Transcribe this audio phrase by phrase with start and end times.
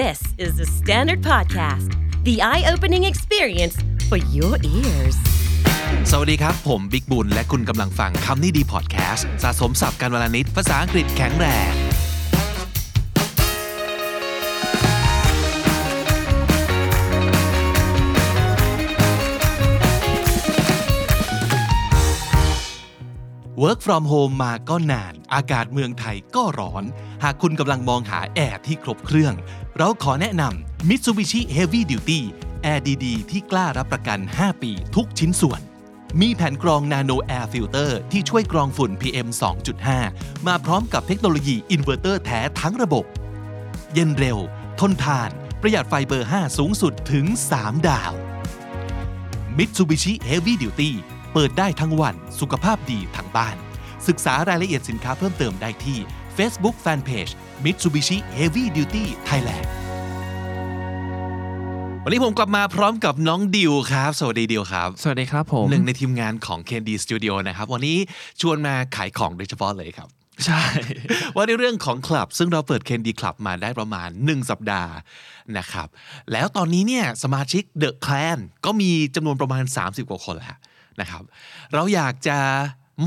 [0.00, 1.90] This is the Standard Podcast,
[2.24, 3.76] the eye opening experience
[4.08, 5.16] for your ears.
[6.10, 11.72] สวัสดีครับ ผมบิ๊กบุญ และคุณกำลังฟังคำนี้ดีพอดแคสต์สะสมสับการวลนิดภาษาอังกฤษแข็งแรง
[23.62, 26.84] Work from home มาก็นาน อากาศเมืองไทยก็ร้อน
[27.24, 29.34] หากคุณกำลังมองหาแอร์ที่ครบเครื่อง
[29.78, 32.20] เราขอแนะนำ Mitsubishi Heavy Duty
[32.62, 35.60] แอร์ดีๆที่กล้ารับประกัน 5 ปีทุกชิ้นส่วน
[36.20, 39.28] มีแผ่นกรอง Nano Air Filter ที่ช่วยกรองฝุ่น PM
[39.88, 43.04] 2.5 มาพร้อมกับเทคโนโลยีอินเวอร์เตอร์แท้ทั้งระบบ
[43.94, 44.38] เย็นเร็ว
[44.80, 45.30] ทนทาน
[45.60, 47.24] ประหยัดไฟเบอร์ 5 สูงสุดถึง
[47.56, 48.12] 3 ดาว
[49.56, 50.90] Mitsubishi Heavy Duty
[51.32, 53.56] เปิดได้ทั้งวันสุขภาพดีทั้งบ้าน
[54.08, 55.98] ศึกษารายละเอียดสินค้าเพิ่มเติมได้ที่
[56.38, 57.32] Facebook Fanpage
[57.64, 59.66] Mitsubishi Heavy Duty Thailand
[62.04, 67.96] วันนี้ผมกลับมาพร้อมกับน้องดิวครับ สวัสดีดิวครับ สวัสดีครับผม หนึ่งในทีมงานของ Candy Studio นะครับ วันนี้
[68.40, 70.08] ชวนมาขายของโดยเฉพาะเลยครับ
[70.44, 70.62] ใช่
[71.34, 74.92] ว่าในเรื่องของคลับ ซึ่งเราเปิด Candy Club มาได้ประมาณ 1 สัปดาห์
[75.58, 75.88] นะครับ
[76.32, 80.56] แล้วตอนนี้เนี่ยสมาชิก The Clan ก็มีจำนวนประมาณ 30 กว่าคนแล้ว
[81.00, 81.22] นะครับ
[81.74, 82.38] เราอยากจะ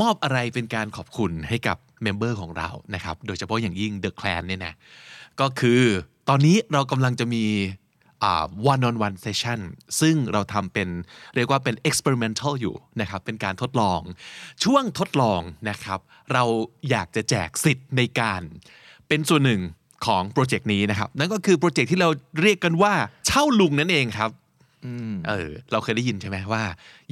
[0.01, 4.73] มอบอะไรเป็นการขอบคุณให้กับ member ของเรานะครับ โดยเฉพาะอย่างยิ่ง The Clan เนี่ยนะ
[5.41, 5.81] ก็คือ
[6.29, 7.45] ตอนนี้เรากำลังจะมี
[8.71, 9.59] one on one session
[10.01, 10.89] ซึ่งเราทำเป็น
[11.35, 13.99] เรียกว่าเป็น experimental อยู่นะครับ เป็นการทดลอง
[14.63, 15.99] ช่วงทดลองนะครับ
[16.33, 16.43] เรา
[16.89, 18.41] อยากจะแจกสิทธิ์ในการ
[19.07, 19.61] เป็นส่วนหนึ่ง
[20.05, 22.09] ของโปรเจกต์นี้นะครับ นั่นก็คือโปรเจกต์ที่เรา
[22.41, 22.93] เรียกกันว่า
[23.27, 24.31] เช่าลุงนั่นเองครับ
[25.27, 26.63] เออ เราเคยได้ยินใช่ไหมว่า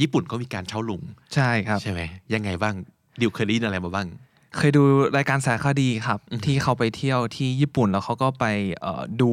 [0.02, 1.02] ญี่ปุ่นเขามีการเช่าลุง
[1.36, 2.02] ใช่ครับ ใช่ไหม
[2.34, 2.76] ยังไงบ้าง
[3.20, 4.08] ดิวเคยได้ยินอะไรมาบ้าง
[4.58, 4.84] เคยดู
[5.18, 8.46] รายการสารคดีครับ ที่เขาไปเที่ยวที่ญี่ปุ่นแล้วเขาก็ไป
[8.82, 9.32] เอ่อดู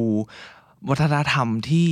[0.89, 1.89] วัฒนธรรมที่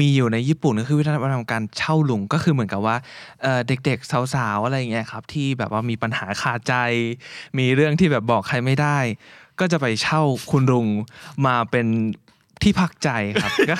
[0.00, 2.96] มีอยู่ในญี่ปุ่นก็คือวัฒนธรรมการเช่าลุงก็คือเหมือนกับว่า
[3.42, 6.74] เอ่อเด็กๆสาวๆอะไรอย่างเงี้ยครับ ที่แบบว่ามีปัญหาคาใจ
[7.58, 8.98] มีเรื่องที่แบบบอกใครไม่ได้
[9.60, 10.86] ก็จะไปเช่าคุณลุง
[11.46, 11.86] มาเป็น
[12.62, 13.10] ที่พักใจ
[13.42, 13.76] ครับก็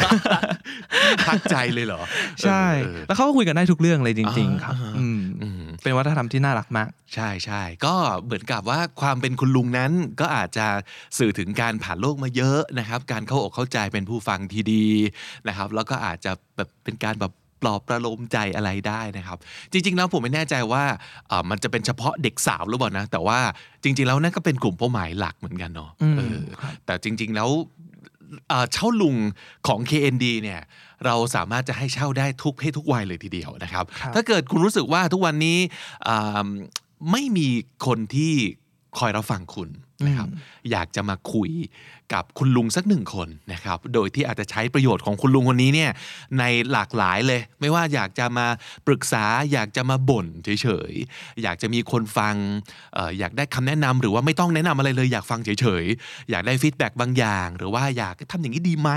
[1.29, 2.03] พักใจเลยเหรอ
[2.43, 10.67] ใช่เออเออแล้วเขาก็คุยกันได้ทุกเรื่องเลยจริง ๆ ครับอ่าอืมอืม เป็นวัฒนธรรมที่น่ารักมาก ใช่ใช่ก็เหมือนกับว่าความเป็นคุณลุงนั้นก็อาจจะ
[11.19, 14.87] สื่อถึงการผ่านโลกมาเยอะนะครับ การเข้าอกเข้าใจเป็นผู้ฟังที่ดี
[15.49, 17.33] นะครับ แล้วก็อาจจะแบบเป็นการแบบ
[17.63, 19.39] ปลอบประโลมใจอะไรได้นะครับ
[19.73, 20.85] จริง ๆ แล้วผมไม่แน่ใจว่า
[21.29, 23.39] เอ่อมันจะเป็นเฉพาะเด็กสาวหรือเปล่านะ แต่ว่า
[23.83, 26.43] จริง ๆ แล้วนั่นก็เป็นกลุ่มเป้าหมายหลักเหมือนกันเนาะอืมเออ
[26.87, 27.51] แต่จริง ๆ แล้ว
[28.49, 29.17] เอ่อเช่าลุง
[29.67, 30.61] ของ KND เนี่ย
[31.07, 35.59] เราสามารถจะให้เช่าได้ทุกเพศทุกวัยเลยทีเดียวนะครับครับถ้าเกิดคุณรู้สึกว่าทุกวันนี้
[36.09, 36.49] อ่า
[37.13, 37.49] ไม่มี
[37.87, 38.35] คนที่
[38.99, 39.69] คอยรับฟังคุณ
[40.07, 40.29] นะครับ
[40.71, 41.51] อยากจะมาคุย
[42.13, 45.91] กับคุณลุงสักหนึ่งคนนะครับ โดยที่อาจจะใช้ประโยชน์ของคุณลุงคนนี้เนี่ย
[46.39, 48.47] ในหลากหลายเลย ไม่ว่าอยากจะมา
[48.87, 52.35] ปรึกษา อยากจะมาบ่นเฉยๆ อยากจะมีคนฟัง
[52.95, 58.91] เอ่ออยากได้คำแนะนำหรือว่าไม่ต้องแนะนำอะไรเลยอยากฟังเฉยๆ อยากได้ feedback บางอย่าง หรือว่าอยากทำอย่างนี้ดีไหม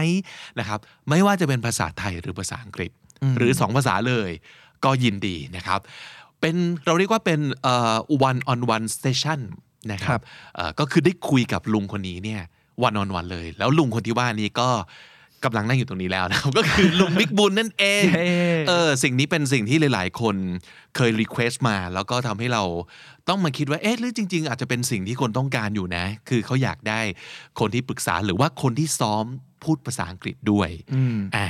[0.60, 0.80] นะครับ
[1.10, 2.92] ไม่ว่าจะเป็นภาษาไทยหรือภาษาอังกฤษ
[3.38, 4.30] หรือสองภาษาเลย
[4.86, 5.80] ก็ยินดีนะครับ
[6.42, 6.56] เป็น
[6.86, 7.96] เราเรียกว่าเป็นเอ่อ
[8.30, 9.42] one on one session
[9.92, 10.24] นะคครัรับบ
[10.56, 12.42] เอ่อก็คือได้คุยกับลุงคนนี้เนี่ย
[12.88, 14.70] one on one เลย แล้วลุงคนที่ว่านี้ก็
[15.48, 18.28] กำลังนั่งอยู่ตรงนี้แล้วนะครับก็คือลุงมิกบุญนั่นเองเย้
[18.70, 20.36] เออสิ่งนี้เป็นสิ่งที่หลาย ๆ คน
[20.96, 22.64] เคย request มา แล้วก็ทำให้เรา
[23.30, 27.00] ต้องมาคิดว่าเอ๊ะหรือจริง ๆ อาจจะเป็นสิ่งที่คนต้องการอยู่นะ คือเขาอยากได้
[27.60, 29.26] คนที่ปรึกษาหรือว่าคนที่ซ้อม
[29.64, 31.48] พูดภาษาอังกฤษด้วยอืมอ่า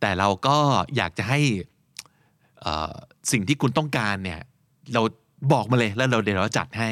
[0.00, 0.56] แต่เราก็
[0.96, 1.40] อยากจะให้
[2.62, 2.94] เอ่อ
[3.32, 4.40] สิ่งที่คุณต้องการเนี่ย
[4.94, 5.02] เรา
[5.52, 6.90] บอกมาเลยแล้วเราเดี๋ยวเราจัดให้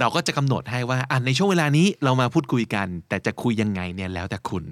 [0.00, 4.64] เราก็จะกำหนดให้ว่าอะในช่วงเวลานี้เรามาพูดคุยกัน แต่จะคุยยังไงเนี่ยแล้วแต่คุณ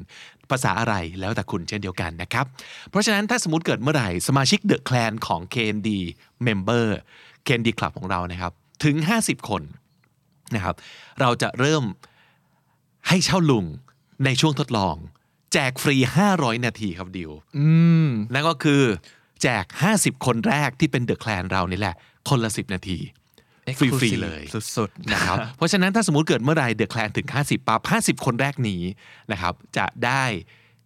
[0.50, 2.47] ภาษาอะไรแล้วแต่คุณเช่นเดียวกันนะครับ
[2.91, 5.88] เพราะฉะนั้นถ้าสมมติเกิดเมื่อไหร่ สมาชิกเดอะแคลนของ KND
[6.47, 6.87] Member
[7.47, 8.53] KND Club ของเรานะครับ
[8.84, 9.62] ถึง 50 คน
[10.55, 10.77] นะครับ
[11.21, 11.84] เราจะเริ่ม
[13.09, 13.65] ให้เช่าลุง
[14.25, 14.94] ในช่วงทดลอง
[15.52, 15.96] แจกฟรี
[16.32, 17.67] 500 นาทีครับดิวอื
[18.06, 18.82] มนั่นก็คือ
[19.43, 19.64] แจก
[19.96, 21.96] 50 คนแรกที่เป็นเดอะแคลนเรานี่แหละ
[22.29, 22.99] คนละ 10 นาที
[23.79, 24.43] ฟรี Exclusive ๆเลย
[24.76, 27.81] สุดๆนะครับเพราะฉะนั้นถ้าสมมติเกิดเมื่อไหรเดอะแคลนถึง 50ปั๊บ
[28.19, 28.82] 50 คนแรกนี้
[29.32, 30.25] นะครับจะได้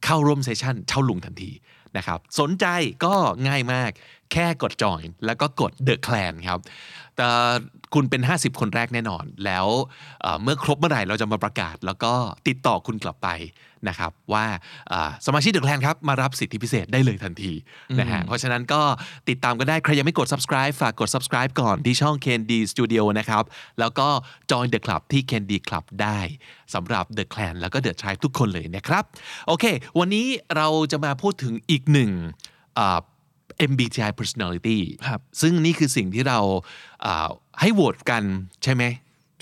[0.05, 1.51] เข้าร่วมเซสชั่นเช่าลุงทันที
[1.97, 2.67] นะครับสนใจ
[3.05, 3.15] ก็
[3.49, 3.91] ง่ายมาก
[4.33, 6.59] แค่กด join แล้วก็กด The Clan ครับ
[7.17, 7.29] แต่
[7.97, 9.67] คุณเป็น 50 คนแรกแน่นอน แล้ว
[10.23, 12.13] เอ่อเมื่อครบเมื่อไหร่เราจะมาประกาศ แล้วก็
[12.49, 13.29] ติดต่อคุณกลับไป
[13.89, 14.45] นะครับว่า
[14.89, 17.53] เอ่อสมาชิก The Clan ครับมารับสิทธิพิเศษได้เลยทันที
[18.01, 18.83] นะฮะเพราะฉะนั้นก็
[19.29, 23.45] ติดตามกันได้ ใครยังไม่กด subscribe ฝากกด subscribe ก่อนที่ช่อง Candy Studio นะครับ
[23.81, 24.09] แล้วก็
[24.51, 26.19] join The Club ที่ Candy Club ได้
[26.75, 29.05] สำหรับ The Clan แล้วก็ The Tribe ทุกคนเลยนะครับ
[29.47, 29.65] โอเค
[29.99, 30.27] วันนี้
[30.57, 32.11] เราจะมาพูดถึงอีกหนึ่ง
[32.81, 33.01] อ่า
[33.71, 36.39] MBTI personality ครับซึ่งนี่คือสิ่งที่เรา
[37.05, 37.29] อ่า
[37.61, 38.23] ให้โหวตกัน
[38.65, 38.85] ใช่ไหม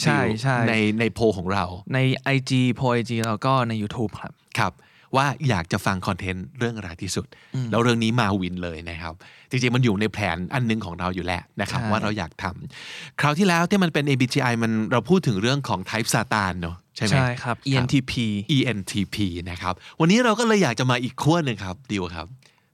[0.02, 1.64] ใช่ใช่ในในโพลของเรา
[1.94, 1.98] ใน
[2.36, 4.72] IG โพไอจีแล้วก็ใน YouTube ครับครับ
[5.16, 7.26] ว่าอยากจะฟังคอนเทนต์เรื่องอะไรที่สุด
[7.70, 9.14] แล้วเรื่องนี้มาวินเลยนะครับ
[9.50, 18.12] จริงๆ มันอยู่ในแผนอันหนึงของเราอยู่แล้วนะครับใช่ว่าเราอยากทำคราวที่แล้วที่มันเป็น MBTI มันเราพูดถึงเรื่องของ type ซาตานเนอะใช่ไหมใช่ครับ ENTP
[18.56, 19.16] ENTP
[19.50, 22.26] นะครับ วันนี้เราก็เลยอยากจะมาอีกขั้วหนึ่งครับดิวครับ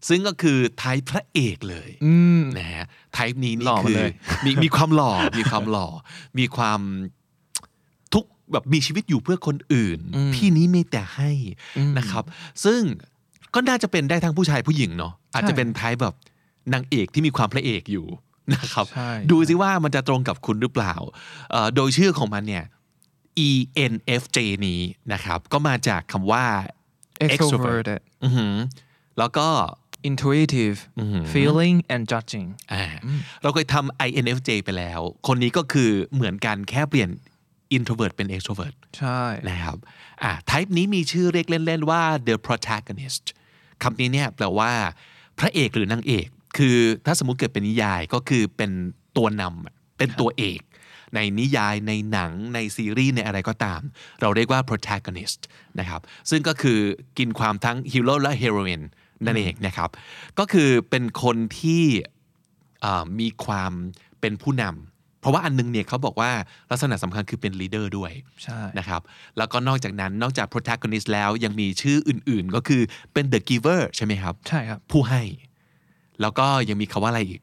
[0.08, 4.11] ซึ่งก็คือไทป์พระเอกเลยอืมนะฮะไทป์นี้หนี่ล่อมาคือเลย
[4.44, 5.88] มีมีความหล่อมีความหล่อ
[6.38, 6.81] มีความ
[8.14, 9.99] ทุกแบบมีชีวิตอยู่เพื่อคนอื่น
[10.35, 11.31] พี่นี้ไม่แต่ให้
[11.99, 12.25] นะครับ
[12.64, 12.81] ซึ่ง
[13.55, 16.14] ก็น่าจะเป็นได้ทั้งผู้ชายผู้หญิงเนาะอาจจะเป็นไทป์แบบ
[16.73, 18.06] นางเอกที่มีความพระเอกอยู่
[18.55, 20.94] นะครับใช่ดูสิว่ามันจะตรงกับคุณหรือเปล่า
[21.50, 22.64] เอ่อโดยชื่อของมันเนี่ย
[23.49, 24.81] ENFJ นี้
[25.12, 26.44] นะครับ ก็มาจากคำว่า
[27.25, 28.55] extroverted อือหือ
[29.19, 29.49] แล้วก็
[30.08, 30.79] intuitive
[31.32, 32.85] feeling and judging อ่า
[33.43, 37.11] เราเคยทำ INFJ ไปแล้ว คนนี้ก็คือเหมือนกันแค่เปลี่ยน
[37.76, 39.79] introvert เป็น extrovert ใช่นะครับ
[40.23, 43.25] อ่า type นี้มีชื่อเรียกเล่น ๆ ว่า the protagonist
[43.82, 44.73] คำนี้เนี่ยแปลว่า
[45.38, 46.26] พระเอกหรือนางเอก
[46.58, 46.76] คือ
[47.06, 48.70] ถ้าสมมุติเกิดเป็นนิยายก็คือเป็น
[49.17, 50.61] ตัวนำอะเป็นตัวเอก
[51.14, 53.81] ในนิยายในหนังในซีรีส์ในอะไรก็ตาม
[54.20, 55.41] เราเรียกว่า protagonist
[55.79, 56.00] นะครับ
[56.31, 56.79] ซึ่งก็คือ
[57.19, 58.87] กินความทั้ง hero และ heroine
[59.26, 59.90] นั่นเองนะครับ
[60.38, 61.84] ก็คือเป็นคนที่
[62.84, 63.72] อ่ามีความ
[64.20, 66.31] เป็นผู้นำเพราะว่าอันนึงเนี่ยเขาบอกว่า
[66.70, 68.12] ลักษณะสำคัญคือเป็น leader ด้วย
[68.44, 69.00] ใช่นะครับ
[69.38, 72.82] แล้วก็นอกจากนั้นนอกจาก protagonist แล้วยังมีชื่ออื่นๆ ก็คือ
[73.12, 75.22] เป็น the giver ใช่ไหมครับ ใช่ครับ ผู้ให้
[76.20, 77.40] แล้วก็ยังมีคาว่าอะไรอีก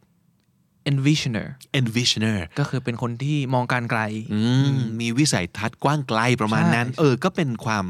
[0.91, 1.47] envisioner
[1.79, 4.01] envisioner ก็คือเป็นคนที่มองการไกล
[4.33, 4.41] อื
[4.75, 7.85] มมีวิสัยทัศน์กว้างไกลประมาณนั้นใช่เออ ก็เป็นความ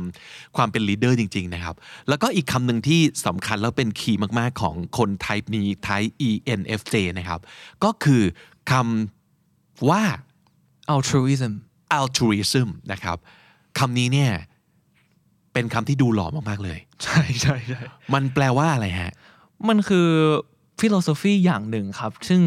[0.58, 1.76] ความเป็น leader จริง ๆ นะครับ
[2.10, 7.40] แล้วก็อีกคำหนึ่งที่สำคัญแล้วเป็น key มาก ๆ ของคน type นี้ type ENFJ นะครับ
[7.84, 8.24] ก็คือ
[8.72, 10.04] คำว่า
[10.94, 11.54] altruism
[12.00, 13.18] altruism นะครับ
[13.80, 14.32] คำนี้เนี่ย
[15.54, 17.82] เป็นคำที่ดูหล่อมาก ๆ เลย ใช่ใช่ใช่
[18.14, 19.12] มันแปลว่าอะไรฮะ
[19.68, 20.08] มันคือ
[20.80, 22.42] philosophy อย่างหนึ่งครับ ซึ่ง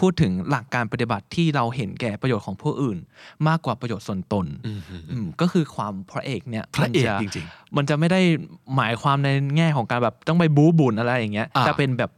[0.00, 2.98] พูดถึงหลักการปฏิบัติที่เราเห็นแก่ประโยชน์ของผู้อื่น
[3.48, 4.46] มากกว่าประโยชน์ส่วนตน
[5.12, 8.20] อืมก็คือความพระเอกเนี่ยพระเอกมันจริงมันจะไม่ได้
[8.76, 12.10] หมายความในแง่ของการแบบต้องไปบู๊บุ๋นอะไรอย่างเงี้ยอ่าแต่เป็นแบบ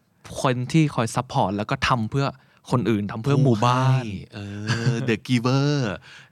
[0.43, 2.27] คนที่คอย support แล้วก็ทำเพื่อ
[2.71, 4.39] คนอื่นทำเพื่อหมู่บ้านเอ
[4.93, 5.77] อ the giver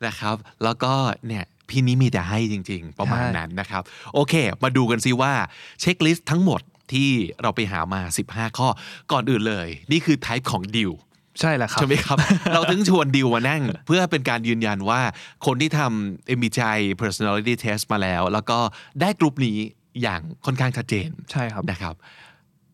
[0.06, 0.92] นะครับ แล้วก็
[1.26, 3.82] เนี่ยพี่นี้มีแต่ให้จริง ๆ ประมาณใช่นั้นนะครับ
[4.14, 5.32] โอเค มาดูกันซิว่า
[5.80, 6.60] checklist ทั้งหมด
[6.92, 7.10] ที่
[7.42, 8.00] เราไปหามา
[8.30, 8.68] 15 ข้อ
[9.12, 10.90] ก่อนอื่นเลย นี่คือ type ของดิว
[11.40, 12.18] ใช่แหละครับใช่ไหมครับ
[12.54, 15.00] เราถึงชวนดิวมานั่ง เพื่อเป็นการยืนยันว่า
[15.46, 18.58] คนที่ทำ MBTI personality test มาแล้ว แล้วก็
[19.00, 19.58] ได้กลุ่มนี้
[20.02, 21.94] อย่างค่อนข้างชัดเจนใช่ครับนะครับ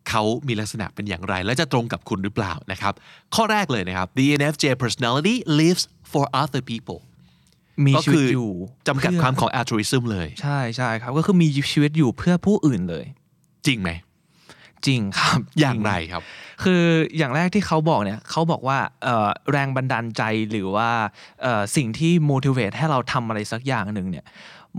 [0.09, 2.95] เขามีลักษณะเป็นอย่างไร และจะตรงกับคุณหรือเปล่านะครับ
[3.35, 7.01] ข้อแรกเลยนะครับ the ENFJ personality lives for other people
[7.85, 8.51] มีก็ชีวิคืตออยู่
[8.89, 13.05] จำกัดเพื่อความของ altruism เลย ใช่ใช่ครับ ก็คือมีชีวิตอยู่เพื่อผู้อื่นเลย
[13.67, 13.91] จริงไหม
[14.87, 16.23] จริงครับอย่างจไรครับ
[16.65, 16.83] คือ
[17.17, 20.91] อย่างแรกที่เขาบอกเนี่ยเขาบอกว่าเอ่อแรงบันดาลใจหรือว่า
[21.43, 24.25] เอ่อสิ่งที่ motivate ให้เราทำอะไรสักอย่างหนึ่งเนี่ย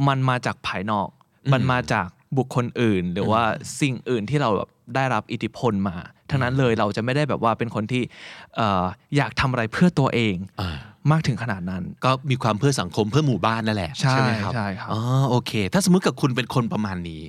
[0.08, 1.08] มันมาจากภายนอก
[1.54, 2.08] มันมาจาก
[2.38, 3.44] บุคคลอื่น หรือว่า
[3.82, 5.96] สิ่งอื่นที่เราแบบได้รับอิทธิพลมา
[6.30, 8.04] ทั้งนั้นเลยเราจะไม่ได้แบบว่าเป็นคนที่
[8.56, 8.84] เอ่อ
[9.18, 10.70] อยากทำอะไรเพื่อตัวเองอ่า
[11.12, 15.00] มากถึงขนาดนั้น ก็มีความเพื่อสังคมเพื่อหมู่บ้านนั่นแหละใช่ไหมครับใช่ครับอ๋อ
[15.30, 17.22] โอเค ถ้าสมมติกับคุณเป็นคนประมาณนี้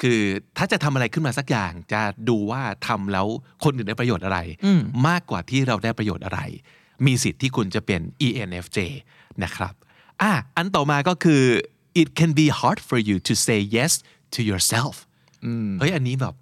[0.00, 0.18] คือ
[0.56, 3.26] ถ้าจะทำอะไรขึ้นมาสักอย่าง จะดูว่าทำแล้ว
[3.64, 6.40] คนอื่นได้ประโยชน์อะไรอืมมากกว่าที่เราได้ประโยชน์อะไร
[7.06, 8.78] มีสิทธิ์ที่คุณจะเป็น ENFJ
[9.42, 9.74] นะครับ
[10.22, 11.42] อะอันต่อมาก็คือ
[12.00, 13.92] it can be hard for you to say yes
[14.34, 14.94] to yourself
[15.80, 16.34] เฮ้ยอันนี้แบบ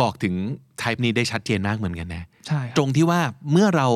[0.00, 0.34] บอกถึง
[0.82, 2.34] type นี้ได้ชัดเจนมากเหมือนกันนะใช่ครับ
[2.78, 3.20] ตรงที่ว่า
[3.52, 3.88] เมื่อเรา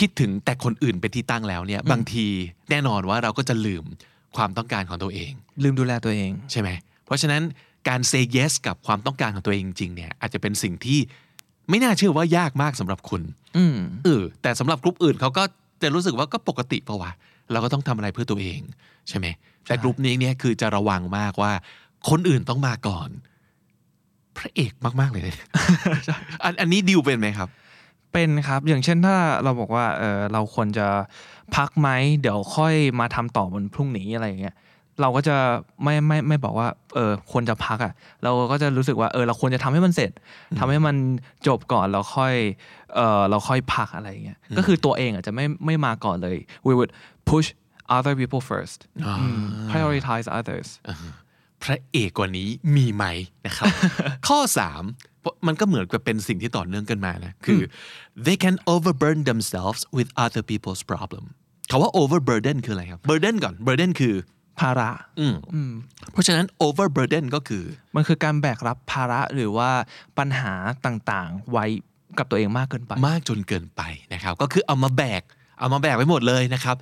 [0.00, 2.26] คิดถึงแต่คนอื่นเป็นที่ตั้งแล้วเนี่ยบางที
[2.70, 3.84] แน่นอนว่าเราก็จะลืม
[4.36, 6.68] ความต้องการของตัวเอง ลืมดูแลตัวเองใช่ไหม
[7.04, 7.42] เพราะฉะนั้น
[7.88, 11.00] การ say yes กับความต้องการของตัวเองจริงๆเนี่ยอาจจะเป็นสิ่งที่
[11.70, 13.22] ไม่น่าเชื่อว่ายากมากสำหรับคุณ
[13.56, 15.42] อืมเออแต่สำหรับกลุ่มอื่นเขาก็
[15.82, 17.12] จะรู้สึกว่าก็ปกติปะวะ
[17.52, 18.60] เราก็ต้องทำอะไรเพื่อตัวเอง
[19.08, 19.26] ใช่ไหม
[19.66, 21.52] แต่กลุ่มนี้เนี่ยคือจะระวังมากว่า
[22.10, 23.08] คนอื่นต้องมาก่อน
[24.34, 25.48] เพพระเอกมาก ๆ เลยเนี่ย
[26.44, 27.48] อันอันนี้ดิวเป็นไหมครับ
[28.12, 30.86] เป็นครับอย่างเช่นถ้าเราบอกว่าเออเราควรจะ
[31.56, 31.88] พักไหม
[32.20, 34.56] เดี๋ยวค่อยมาทำต่อวันพรุ่งนี้อะไรอย่างเงี้ย
[35.00, 35.36] เราก็จะ
[35.82, 40.10] ไม่ไม่ไม่บอกว่าเออควรจะพักอะเราก็จะรู้สึกว่าเออเราควรจะทำให้มันเสร็จ
[40.58, 40.96] ทำให้มัน
[41.46, 42.34] จบก่อนแล้วค่อย
[42.94, 46.36] เออเราค่อยพักอะไรอย่างเงี้ยก็คือตัวเองอะจะไม่ไม่มาก่อนเลย
[46.66, 46.92] we would
[47.30, 47.48] push
[47.96, 50.68] other people first อ่าอืม prioritize others
[51.62, 53.04] พระเอกกว่านี้มีไหม
[53.46, 53.66] นะครับ
[54.28, 54.72] ข้อสา
[55.28, 57.60] มมันก็เหมือนกับเป็นสิ่งที่ต่อเนื่องกันมานะ คือ
[58.26, 61.24] they can overburden themselves with other people's problem
[61.70, 64.14] คาว่า overburden คืออะไรครับ burden ก่อน burden คือ
[64.60, 65.26] ภาระอื
[65.68, 65.70] ม
[66.12, 67.64] เพราะฉะนั้น overburden ก็คือ
[67.96, 69.70] มันคือการแบกรับภาระหรือว่า
[70.18, 70.54] ปัญหา
[70.86, 71.66] ต่างๆ ไว้
[72.18, 73.82] กับตัวเองมากเกินไป มากจนเกินไป
[74.12, 75.22] นะครับ ก็คือเอามาแบก
[75.58, 76.76] เอามาแบกไว้หมดเลยนะครับ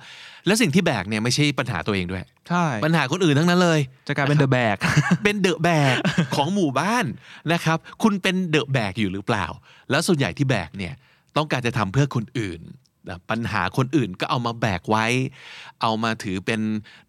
[0.45, 4.77] และสิ่งที่แบกเนี่ยไม่ใช่ปัญหาตัวเองด้วย ใช่ ปัญหาคนอื่นทั้งนั้นเลย จะกลายเป็นเดอะแบก
[5.23, 5.95] เป็นเดอะแบก
[6.35, 7.05] ของหมู่บ้าน
[7.53, 9.45] นะครับ คุณเป็นเดอะแบกอยู่หรือเปล่า
[9.89, 10.93] แล้วส่วนใหญ่ที่แบกเนี่ย
[11.37, 12.61] ต้องการจะทำเพื่อคนอื่น
[13.09, 15.05] นะปัญหาคนอื่นก็เอามาแบกไว้
[15.81, 16.61] เอามาถือเป็น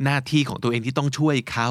[0.04, 1.70] หน้าที่ของตัวเองที่ต้องช่วยเขา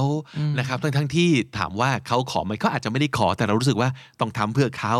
[0.59, 3.89] นะครับ ทั้งทั้งๆที่ถามว่าเขาขอไหมเขาอาจจะไม่ได้ขอ แต่เรารู้สึกว่า
[4.19, 4.95] ต้องทำเพื่อเขา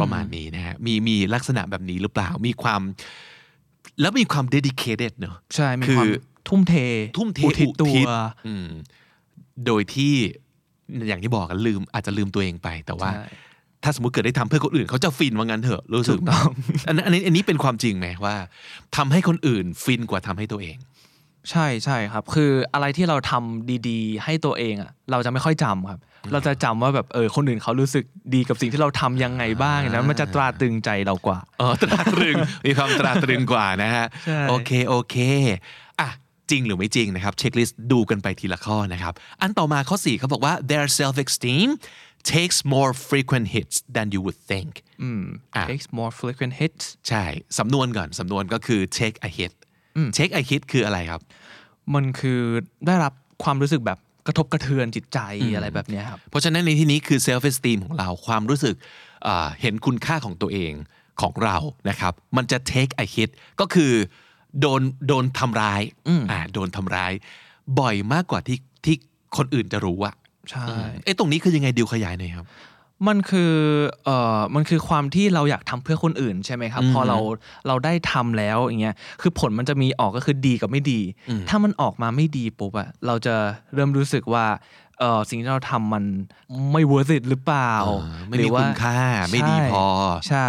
[0.00, 2.82] ประมาณนี้นะฮะ มีมีลักษณะแบบนี้หรือเปล่า มีความ
[4.00, 6.12] แล้วมีความ dedicated เนอะใช่มีคือความ
[6.48, 6.74] ทุ่มเท
[7.18, 8.12] ทุ่มเทอุทิศตัอุทิศว
[8.46, 8.68] อืม
[9.66, 10.14] โดยที่
[11.08, 13.26] อย่างที่บอกกันลืมอาจจะลืมตัวเองไปแต่ว่าใช่
[13.84, 16.50] ถ้าสมมติเกิดได้ทำเพื่อคนอื่น เขาจะฟินว่างั้นเถอะรู้สึกถูกต้อง
[16.86, 18.36] อันนั้นอันนี้อันนี้เป็นความจริงไหมว่า
[18.96, 20.76] ทำให้คนอื่นฟินกว่าทำให้ตัวเอง
[21.50, 26.00] ใช่ใช่ครับ คืออะไรที่เราทำดีๆ ให้ตัวเองอะเราจะไม่ค่อยจำครับ
[26.32, 35.16] เราจะจำว่าแบบเออคนอื่นเขารู้สึกดีกับสิ่งที่เราทำยังไงบ้างแล้วมันจะตราตรึงใจเรากว่าอ๋อตราตรึงมีความตราตรึงกว่านะฮะใช่โอเคโอเค
[36.00, 36.08] อะ
[36.50, 41.68] จริงหรือไม่จริงนะครับเช็คลิสต์ดูกันไปทีละข้อนะครับอันต่อมาข้อ4เขาบอกว่า their self esteem
[42.32, 44.72] takes more frequent hits than you would think
[45.02, 45.24] อืม
[45.56, 47.24] อะ takes more frequent hits ใช่
[47.58, 49.52] สำนวนก่อนสำนวนก็คือ take a hit
[50.16, 51.20] take a hit คืออะไรครับ
[51.94, 52.40] มันคือ
[52.86, 53.12] ได้รับ
[53.44, 55.18] ความรู้สึกแบบกระทบกระเทือนจิตใจ
[55.54, 58.74] อะไรแบบเนี้ยครับ เพราะฉะนั้นในที่นี้คือ self esteem ของเราความรู้สึก
[59.26, 60.72] อ่าเห็นคุณค่าของตัวเอง
[61.20, 61.56] ของเรา
[61.88, 63.30] นะครับ มันจะ take a hit
[63.60, 63.92] ก็คือ
[64.60, 65.82] โดนโดนทำร้าย
[66.30, 67.12] อ่าโดนทำร้าย
[67.78, 68.96] บ่อยมากกว่าที่ที่
[69.36, 70.14] คนอื่นจะรู้อะ
[70.50, 70.64] ใช่
[71.04, 72.46] เอ้ตรงนี้คือยังไงดิวขยายหน่อยครับ
[73.08, 73.52] มันคือ
[74.04, 77.18] เอ่อมันคือความที่เราอยากทำเพื่อคนอื่นใช่ไหมครับ พอเรา
[77.66, 81.00] เราได้ทำแล้วอย่างเงี้ยคือผลมันจะมีออกก็คือดีกับไม่ดี
[81.48, 83.34] ถ้ามันออกมาไม่ดีปุ๊บอะเราจะ
[83.74, 84.46] เริ่มรู้สึกว่า
[84.98, 86.04] เออสิ่งที่เราทำมัน
[86.72, 88.98] ไม่ worth it หรือเปล่าอ่าไม่มีหรือว่าคุณค่า
[89.30, 90.46] ไม่ดีพอใช่ใช่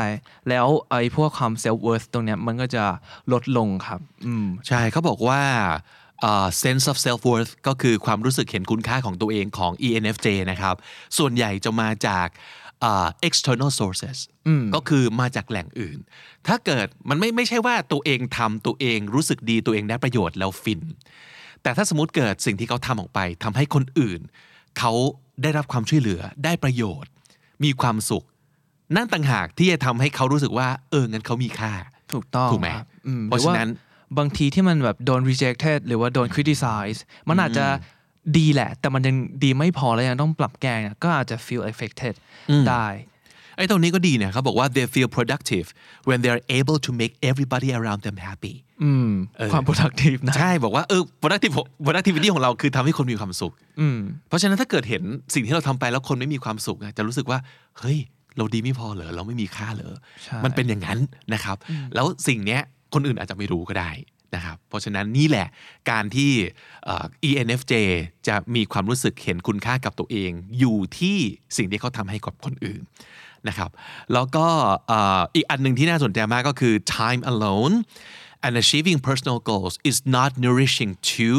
[0.49, 2.83] แล้วไอ้พวกความ self worth ตรงเนี้ยมันก็จะ
[3.31, 5.41] ลดลงครับ อืมใช่เขาบอกว่า
[6.23, 10.75] อ่า sense of self worth ก็คือความรู้สึกเห็นคุณค่าของตัวเองของ ENFJ นะครับ
[11.17, 12.27] ส่วนใหญ่จะมาจาก
[12.83, 14.17] อ่า external sources
[14.75, 15.97] ก็คือมาจากแหล่งอื่น
[16.47, 20.81] ถ้าเกิดมันไม่ไม่ใช่ว่าตัวเองทำตัวเองรู้สึกดีตัวเองได้ประโยชน์แล้วฟิน
[21.63, 24.19] แต่ถ้าสมมติเกิดสิ่งที่เขาทำออกไปทำให้คนอื่น
[24.79, 24.93] เขา
[25.41, 27.11] ได้รับความช่วยเหลือได้ประโยชน์
[27.63, 28.25] มีความสุข
[28.95, 31.73] นั่นต่างหากที่จะทำให้เขารู้สึกว่า เอองั้นเขามีค่า
[32.13, 33.83] ถูกต้องถูกไหมครับอืมเพราะฉะนั้นหอว่า
[34.17, 37.65] บางทีที่มันแบบโดน rejected หรือว่าโดน criticize มันอาจจะ
[38.37, 42.13] ดีแหละ แต่มันยังดีไม่พอแล้วยังต้องปรับแก้เนี่ยก็อาจจะ feel affected
[42.69, 42.87] ได้
[43.57, 45.67] ไอ้ตรงนี้ก็ดีเนี่ยเขาบอกว่า they feel productive
[46.09, 49.09] when they are able to make everybody around them happy อืม
[49.53, 51.53] ความ productive นะใช่บอกว่าเออ productive
[51.85, 55.03] productivity ของเราคือทำให้คนมีความสุขอืมเพราะฉะนั้นถ้าเกิดเห็น
[55.33, 57.39] สิ่งที่เราทำไปแล้วคนไม่มีความสุขอะจะรู้สึกว่า
[57.79, 57.99] เฮ้ย
[58.37, 60.99] เราดีไม่พอเหรอเราไม่มีค่าเหรอใช่มันเป็นอย่างนั้น
[61.33, 61.57] นะครับ
[61.95, 62.61] แล้วสิ่งเนี้ย
[62.93, 63.91] คนอื่นอาจจะไม่รู้ก็ได้
[64.35, 65.47] นะครับ เพราะฉะนั้นนี่แหละ
[65.91, 66.31] การที่
[67.29, 67.73] ENFJ
[68.27, 71.17] จะมีความรู้สึกเห็นคุณค่ากับตัวเอง อยู่ที่
[71.57, 72.81] สิ่งที่เขาทำให้กับคนอื่น
[73.47, 73.69] นะครับ
[74.13, 74.47] แล้วก็
[75.35, 77.75] อีกอันหนึ่งที่น่าสนใจมากก็คือ time alone
[78.45, 81.29] and achieving personal goals is not nourishing to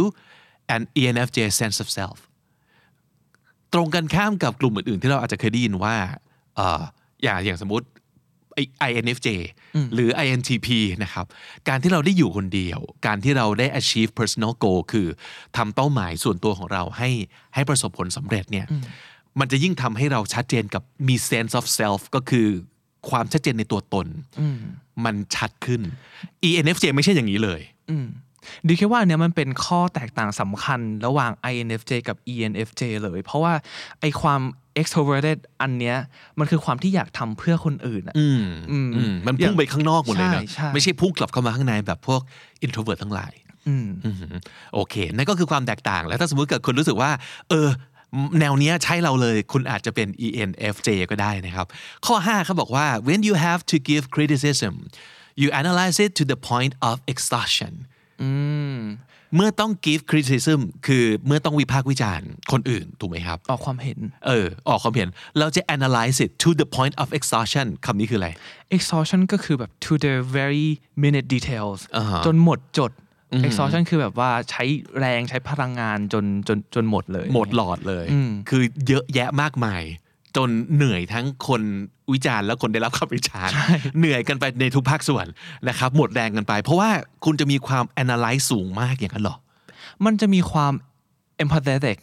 [0.75, 2.19] an ENFJ sense of self
[3.73, 5.95] ตรงกันข้ามกับกลุ่มอื่นๆ ที่เราอาจจะเคยได้ยินว่า
[7.23, 7.87] อย่างอย่างสมมติ
[8.89, 9.29] INFJ
[9.95, 10.69] หรือ INTP
[11.03, 11.27] นะครับ
[11.69, 15.09] การที่เราได้อยู่คนเดียว การที่เราได้ achieve personal goal คือ
[15.57, 17.11] ทำเป้าหมายส่วนตัวของเราให้
[17.55, 18.67] ให้ประสบผลสำเร็จเนี่ย
[19.41, 22.49] มันจะยิ่งทำให้เราชัดเจนกับมี sense of self ก็คือ
[23.11, 24.07] ความชัดเจนในตัวตน
[25.05, 25.81] มันชัดขึ้น
[26.49, 27.61] ENFJ ไม่ใช่อย่างนี้เลย
[28.67, 33.55] ดิคิดว่าอันเนี้ยมันเป็นข้อแตกต่างสำคัญระหว่าง INFJ กับ ENFJ เลย เพราะว่า
[34.01, 34.41] ไอความ
[34.81, 35.97] extroverted อันเนี้ย
[36.39, 42.21] มันคือความที่อยากทำเพื่อคนอื่นอะอืมอืมอืมมันพุ่งไปข้างนอกหมดเลยเนอะใช่ใช่ไม่ใช่พุ่งกลับเข้ามาข้างในแบบพวก
[42.65, 43.33] introvert ทั้งหลาย
[43.69, 44.17] อืมอืม
[44.75, 47.11] โอเคนั่นก็คือความแตกต่าง แล้วถ้าสมมติเกิดคนรู้สึกว่า
[47.51, 47.69] เออ
[48.41, 51.67] แนวเนี้ยใช่เราเลย คุณอาจจะเป็น ENFJ ก็ได้นะครับ
[52.07, 54.75] ข้อ 5เขาบอกว่า when you have to give criticism
[55.43, 57.73] you analyze it to the point of exhaustion
[59.37, 67.09] เมื่อต้อง give criticism คือเมื่อต้องวิพากษ์วิจารณ์คนอื่น ถูกไหมครับ ออกความเห็น เออ ออกความเห็น เราจะ analyze it to the point of
[67.19, 68.29] exhaustion คำนี้คืออะไร
[68.77, 70.67] exhaustion ก็คือแบบ to the very
[71.05, 72.93] minute details อ่าฮะจนหมดจด
[73.47, 74.65] exhaustion คือแบบว่าใช้
[74.99, 78.07] แรงใช้พลังงานจนจนจนหมดเลย หมดหลอดเลย
[78.49, 79.83] คือเยอะแยะมากมาย
[80.37, 81.63] จนเหนื่อยทั้งคน
[82.13, 83.55] วิจารณ์และคนได้รับคำวิจารณ์
[83.99, 85.27] เหนื่อยกันไปในทุกภาคส่วน
[85.69, 86.91] นะครับหมดแรงกันไป เพราะว่า
[87.25, 89.37] คุณจะมีความ analyze สูงมากอย่างนั้นเหรอ
[90.05, 90.73] มันจะมีความ
[91.43, 91.99] empathetic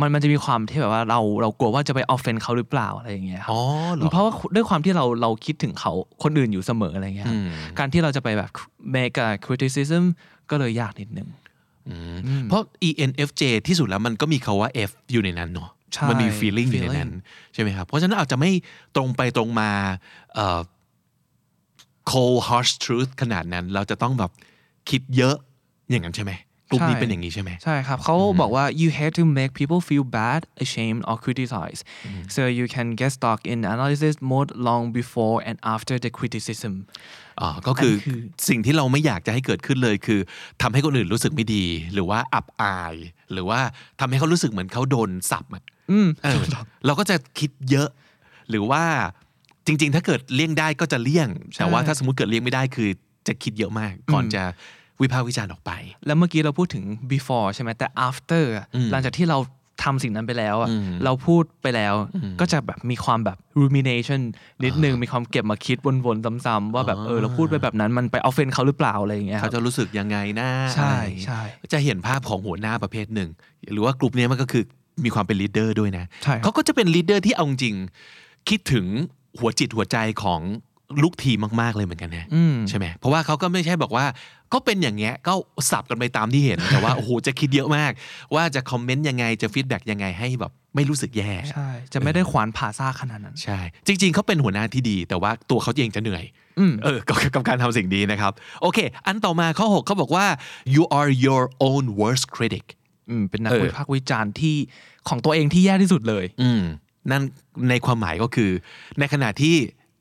[0.00, 3.60] มันมันจะมีความที่แบบว่าเราเรากลัวว่าจะไป offend เขาหรือเปล่าอะไรอย่างเงี้ยครับอ๋อ
[3.94, 7.40] เหรอเพราะว่าด้วยความที่เราเราคิดถึงเขาคนอื่นอยู่เสมออะไรเงี้ยครับ
[7.78, 8.50] การที่เราจะไปแบบ
[8.94, 10.04] make a criticism
[10.50, 11.28] ก็เลยยากนิดนึง
[12.48, 15.77] เพราะ ENFJ ที่สุดแล้วมันก็มีคาว่า F อยู่ในนั้นเนาะใช่
[16.08, 17.10] มันมี feeling อยู่ใน feeling นั้น
[17.54, 18.50] ใช่ไหมครับเพราะฉะนั้นอาจจะไม่
[18.96, 19.70] ตรงไปตรงมา
[20.34, 20.60] เอ่อ
[22.10, 24.30] cold harsh truth ขนาดนั้น เราจะต้องแบบ
[24.90, 25.36] คิดเยอะ
[25.90, 26.32] อย่างนั้นใช่ไหม
[26.70, 31.80] กลุ่มนี้เป็นอย่างนี้ใช่ไหมใช่ครับเขาบอกว่า you hate to make people feel bad ashamed or criticize
[32.34, 36.74] so you can get stuck in analysis mode long before and after the criticism
[37.40, 40.20] อ๋อก็คืออนคือสิ่งที่เราไม่อยากจะให้เกิดขึ้นเลยคือ
[40.62, 42.94] ทำให้คนอื่นรู้สึกไม่ดี หรือว่าอับอาย
[43.32, 43.60] หรือว่า
[44.00, 45.44] ทำให้เขารู้สึกเหมือนเขาโดนสับ
[45.92, 46.44] อะเออ
[46.86, 47.88] เราก็จะคิดเยอะ
[48.50, 48.84] หรือว่า
[49.66, 52.88] จริง ๆ ถ้าเกิดเลี่ยงได้ก็จะเลี่ยงแต่ว่าถ้าสมมติเกิดเลี่ยงไม่ได้คือ
[53.26, 54.42] จะคิดเยอะมาก ก่อนจะ
[55.02, 55.72] วิพากษ์วิจารณ์ออกไป
[56.06, 59.38] แล้วเมื่อกี้เราพูดถึง before ใช่ไหมแต่ after อะหลังจากที่เรา
[59.84, 60.68] ทำสิ่งนั้นไปแล้วอะ
[61.04, 61.94] เราพูดไปแล้ว
[62.40, 64.20] ก็จะแบบมีความแบบ rumination
[64.64, 65.76] นิดนึงมีความเก็บมาคิด
[66.06, 71.42] วนๆซ้ำๆว่าแบบเออเราพูดไปแบบนั้นมันไป offend เขาหรือเปล่าอะไรอย่างเงี้ยคเขาจะรู้สึกยังไงนะใช่อะไรอย่างเงี้ยใช่
[71.72, 73.30] จะเห็นภาพของหัวหน้าประเภทหนึ่ง
[73.72, 74.64] หรือว่ากลุ่มเนี้ยมันก็คือ
[75.04, 77.74] มีความเป็น leader ด้วยนะใช่ครับเขาก็จะเป็น leader ที่เอาจริง
[78.48, 78.86] คิดถึง
[79.38, 80.40] หัวจิตหัวใจของ
[81.02, 82.26] ลูกทีมมาก ๆ เลยเหมือนกันนะ
[82.68, 84.06] ใช่ไหมเพราะว่าเขาก็ไม่ใช่บอกว่า
[84.52, 85.34] ก็เป็นอย่างเงี้ยก็
[85.70, 87.92] สับกันไปตามที่เห็นแต่ว่าโอ้โหจะคิดเยอะมาก
[88.34, 96.24] ว่าจะ comment ยังไงจะ feedback ยังไงให้แบบไม่รู้สึกแย่ใช่จะไม่ได้ขวานผ่าซากขนาดนั้น ใช่ จริง ๆเขาเป็นหัวหน้าที่ดี แต่ว่าตัวเขาเองจะเหนื่อย
[96.84, 100.26] เออกับกับการทำสิ่งนี้นะครับ โอเค อันต่อมาข้อ 6เขาบอกว่า
[100.74, 102.64] you are your own worst critic
[103.10, 104.56] อืมเป็นนักเออวิพากษ์วิจารณ์ที่
[105.08, 106.62] ของตัวเองที่แย่ที่สุดเลย อืม
[107.10, 107.22] นั่น
[107.70, 108.50] ในความหมายก็คือ
[108.98, 109.56] ในขณะที่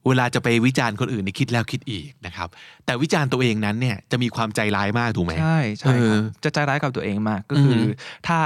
[0.07, 2.47] เวลาจะไปวิจารณ์คนอื่นนี่คิดแล้วคิดอีกนะครับ
[2.85, 7.89] แต่วิจารณ์ตัวเองนั้นเนี่ยจะมีความใจร้ายมากถูกไหมใช่ใช่ครับอจะใจร้ายกับตัวเองมากก็คือ
[8.27, 8.39] ถ้า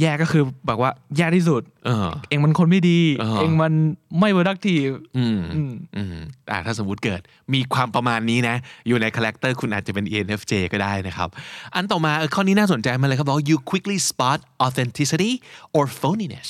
[0.00, 3.72] แย่ก็คือแบบว่าแย่ที่สุด เออเอ็งมันคนไม่ดีเออเอ็งมัน
[4.18, 6.16] ไม่ productive อืมอืมอืม
[6.50, 7.20] อ่าถ้าสมมุติเกิด
[7.54, 8.56] มีความประมาณนี้นะ
[8.88, 11.28] อยู่ใน character คุณอาจจะเป็น ENFJ ก็ได้นะครับ
[11.74, 15.32] อันต่อมาเออข้อนี้น่าสนใจมากเลยครับบอกว่า you quickly spot authenticity
[15.76, 16.48] or phoniness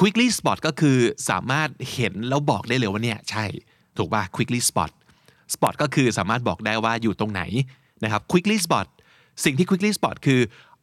[0.00, 0.98] quickly spot ก็คือ
[1.30, 3.44] สามารถเห็นแล้วบอกได้เลยว่าเนี่ยใช่
[3.96, 4.90] ถูกป่ะ quickly spot
[5.54, 7.42] spot ก็คือสามารถบอกได้ว่าอยู่ตรงไหน
[8.04, 8.86] นะครับ quickly spot
[9.44, 10.40] สิ่งที่ quickly spot คือ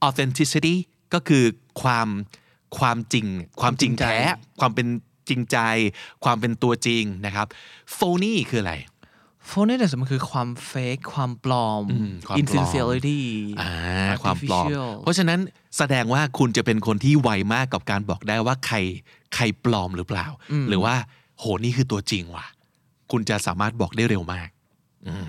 [0.07, 0.75] authenticity
[1.13, 1.43] ก็คือ
[1.81, 2.07] ความ
[2.77, 3.25] ความจริง
[3.61, 4.17] ความจริงแท้
[4.59, 4.87] ความเป็น
[5.29, 5.57] จริงใจ
[6.23, 7.47] ความเป็นตัวจริงนะครับ
[7.97, 8.75] phony คืออะไร
[9.51, 11.83] phoniness มันคือความ fake ความปลอม
[12.27, 13.21] ความปลอม insincerity
[13.61, 13.71] อ่า
[14.23, 15.39] ความปลอม artificial เพราะฉะนั้น
[15.77, 18.77] แสดงว่าคุณจะเป็นคนที่ไวมากกับการบอกได้ว่าใคร
[19.35, 20.25] ใครปลอมหรือเปล่า
[20.69, 20.95] หรือว่า
[21.39, 22.45] โหนี่คือตัวจริงว่ะ
[23.11, 24.49] คุณจะสามารถบอกได้เร็วมาก
[25.07, 25.27] อืม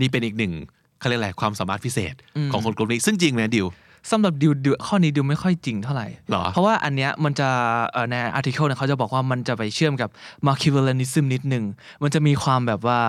[0.00, 0.52] นี่เป็นอีกหนึ่ง
[0.98, 2.14] เขาเรียกอะไรความสามารถพิเศษ
[2.52, 3.66] ของคนกลุ่มนี้ซึ่งจริงไหมดิว
[4.10, 7.48] สำหรับดิวดิวข้อนี้ดิวไม่ค่อยจริงเท่าไหร่หรอเพราะว่าอันเนี้ยมันจะ
[7.92, 10.10] เอ่อใน article เนี่ยเขาจะบอกว่ามันจะไปเชื่อมกับ
[10.46, 11.64] Machiavellianism นิดนึง
[12.02, 13.00] มันจะมีความแบบว่า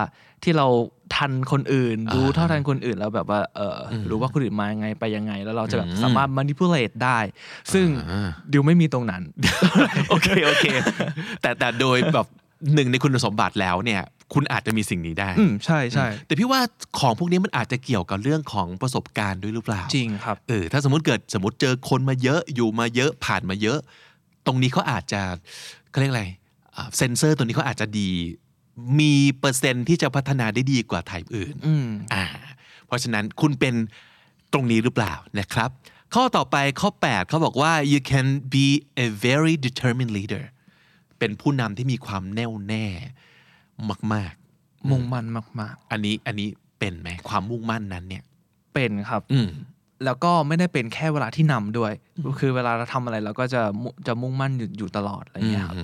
[0.44, 0.66] ที่เรา
[1.14, 7.18] ทันคนอื่นรู้เท่าทันคนอื่นแล้วแบบว่าเอออรู้ว่าคนอื่นมายังไงไปยังไง แล้วเราจะแบบสามารถ manipulate ได้
[7.72, 7.86] ซึ่ง
[8.52, 9.22] ดิวไม่มีตรงนั้น
[10.08, 10.64] โอเคโอเค
[11.42, 12.26] แต่แต่โดยแบบ
[12.74, 14.02] หนึ่งในคุณสมบัติแล้วเนี่ย
[14.34, 16.60] คุณอาจจะมีสิ่งนี้ได้อืมใช่ใช่แต่พี่ว่า
[16.98, 23.78] ของพวกนี้มันอาจจะเกี่ยวกับเรื่องของประสบการณ์ด้วยหรือเปล่า จริงครับเออถ้าสมมติเกิดสมมติเจอคนมาเยอะอยู่มาเยอะผ่านมาเยอะ
[24.46, 25.20] ตรงนี้เขาอาจจะ
[25.90, 26.24] เขาเรียกอะไร
[26.76, 28.10] อ่าเซนเซอร์ตัวนี้เขาอาจจะดี
[29.00, 32.24] มีเปอร์เซ็นต์ที่จะพัฒนาได้ดีกว่าไทป์อื่นอืมอ่า
[32.86, 33.74] เพราะฉะนั้นคุณเป็น
[34.52, 35.70] ตรงนี้หรือเปล่านะครับ
[36.14, 38.66] ข้อต่อไปข้อ 8เขาบอกว่า you can be
[39.04, 40.44] a very determined leader
[41.18, 42.84] เป็นผู้นำที่มีความแน่วแน่
[44.14, 44.34] มาก
[44.90, 45.26] มุ่งมั่น
[45.60, 49.48] มาก ๆ อันนี้อันนี้เป็นไหมความมุ่งมั่นนั้นเนี่ยๆเป็นครับ อืม
[50.04, 51.92] แล้วก็ไม่ได้เป็นแค่เวลาที่นำด้วย
[52.38, 55.76] คือเวลาเราทำอะไรเราก็จะมุจะมุ่งมั่นอยู่อยู่ตลอดอะไรเงี้ยครับ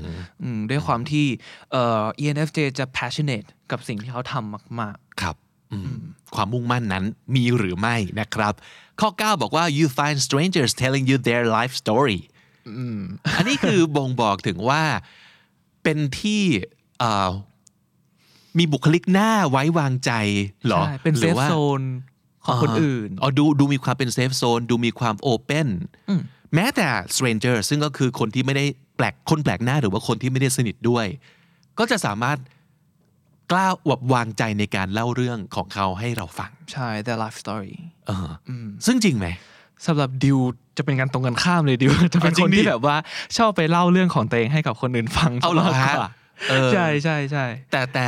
[0.42, 1.26] อืมด้วยความที่
[1.72, 5.36] เอ่อ ENFJ จะ passionate กับสิ่งที่เขาทำมากครับ
[5.72, 5.86] อืม
[6.34, 8.54] ความมุ่งมั่นนั้นมีหรือไม่นะครับ
[9.00, 12.20] ข้อ 9 บอกว่า you find strangers telling you their life story
[13.36, 14.82] อันนี้คือบ่งบอกถึงว่า
[15.84, 16.42] เป็นที่
[16.98, 17.30] เอ่อ
[18.58, 20.12] มีบุคลิกหน้าไว้วางใจ
[20.66, 21.82] เหรอใช่เป็นหเซรือฟว่าโซน
[22.44, 25.68] ของคนอื่นอ๋อดูดูมีความเป็นเซฟโซนดูมีความโอเ n น
[26.54, 28.64] แม้แต่ stranger ซึ่งก็คือคนที่ไม่ได้
[28.96, 31.06] แปลกคนแปลกหน้าหรือว่าคนที่ไม่ได้สนิทด้วย
[31.78, 32.38] ก็จะสามารถ
[33.52, 37.74] กล้าอวบวางใจในการเล่าเรื่องของเขาให้เราฟัง ใช่แต่ life story
[38.06, 38.50] เอออ
[38.86, 39.26] ซึ่งจริงไหม
[39.86, 40.38] สำหรับดิว
[40.76, 42.96] จะเป็นการตรงกันข้ามเลยดิวจะเป็นจริคงนดิที่แบบว่า
[43.36, 46.10] ชอบไปเล่าเรื่องของตัวเองให้กับคนอื่นฟังเอาเหรอมากฮะกว่า
[46.50, 48.04] เออใช่ใช่ใช่แต่แต่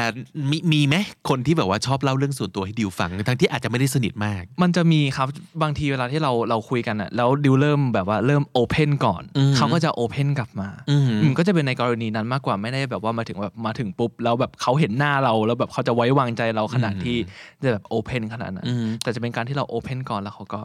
[0.51, 0.97] มีมีไหม
[1.29, 5.29] คนที่แบบว่าชอบเล่าเรื่องส่วนตัวให้ดิวฟังทั้งที่อาจจะไม่ได้สนิทมาก มันจะมีครับ
[5.63, 17.17] บางทีเวลาที่เราเราคุยกันอะแล้วดิวเริ่มแบบว่าเริ่มโอเพนก่อนอืมเขาก็จะโอเพนกลับมาอืมอืมก็จะเป็นในกรณีนั้นมากกว่าไม่ได้แบบว่ามาถึงแบบมาถึงปุ๊บแล้วแบบเขาเห็นหน้าเราแล้วแบบเขาจะไว้วางใจเราขนาดที่
[17.65, 20.61] จะแบบ open ขนาดนั้นอืมแต่จะเป็นการที่เรา open ก่อนแล้วเขาก็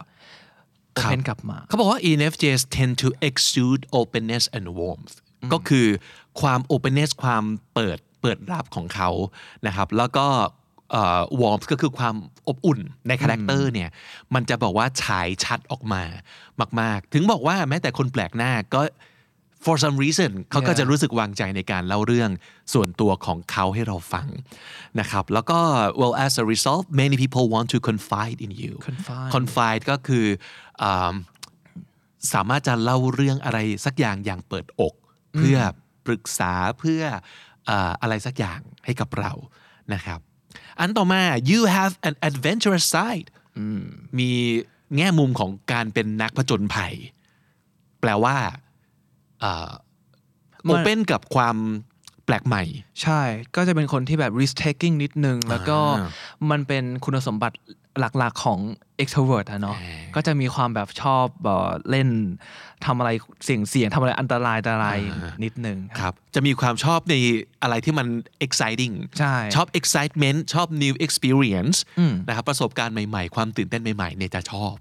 [0.94, 5.14] ครับ open กลับมา เขาบอกว่า ENFJs tend to exude openness and warmth
[5.52, 5.86] ก็คือ
[6.40, 9.10] ความ openness ความเปิดเปิดรับของเขา
[9.66, 10.26] นะครับ แล้วก็
[10.90, 12.14] เอ่อ warmth ก็คือความ
[12.48, 13.90] อบอุ่นใน character เนี่ย
[14.34, 16.02] มันจะบอกว่าฉายชัดออกมา
[16.80, 18.82] มาก ๆ ถึงบอกว่าแม้แต่คนแปลกหน้าก็
[19.64, 20.78] for some reason เขาก็ Yeah.
[20.78, 22.30] จะรู้สึกวางใจในการเล่าเรื่อง
[22.72, 24.26] ส่วนตัวของเขาให้เราฟัง
[25.00, 25.60] นะครับแล้วก็
[26.00, 30.26] well as a result many people want to confide in you Confide confide ก็คือ
[30.82, 31.14] อ่า
[32.32, 34.94] สามารถจะเล่าเรื่องอะไรสักอย่างอย่างเปิดอก
[35.38, 35.58] เพื่อ
[36.06, 37.02] ปรึกษาเพื่อ
[37.68, 39.32] อ่าอะไรสักอย่างให้กับเรา
[39.94, 40.20] นะครับ
[40.80, 43.28] อันต่อมา you have an adventurous side
[44.18, 44.30] มี
[44.96, 46.94] แง่มุมของการเป็นนักผจญภัย
[48.00, 48.36] แปลว่า
[50.64, 51.56] โอเปนกับความ
[52.26, 52.62] แปลกใหม่
[53.02, 53.20] ใช่
[53.56, 56.08] ก็จะเป็นคนที่แบบ risk taking นิดนึง แล้วก็อ่า
[56.50, 57.56] มันเป็นคุณสมบัติ
[58.18, 58.60] หลักๆของ
[59.02, 59.76] extrovert อะเนาะ
[60.14, 62.08] ก็จะมีความแบบชอบเอ่อเล่น
[62.84, 63.10] ทำอะไร
[63.44, 64.98] เสี่ยงเสี่ยงๆทำอะไรอันตรายอันตราย
[65.44, 67.14] นิดนึงครับจะมีความชอบใน
[67.62, 68.06] อะไรที่มัน
[68.46, 74.74] exciting ใช่ชอบ excitement ชอบ new experience อืมนะครับประสบการณ์ใหม่ๆ ความตื่นเต้นใหม่ๆเนี่ยจะชอบ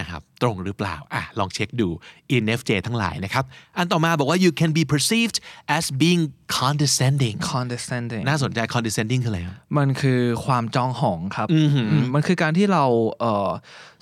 [0.00, 1.88] นะครับตรงหรือเปล่าอะลองเช็คดู
[2.34, 3.44] ENFJ ทั้งหลายนะครับ
[3.76, 5.36] อันต่อมาบอกว่า you can be perceived
[5.76, 6.22] as being
[6.58, 12.84] condescending condescending น่าสนใจ condescending คืออะไรครับมันคือความจองหองครับอือหืออืมมันคือการที่เรา
[13.20, 13.50] เออ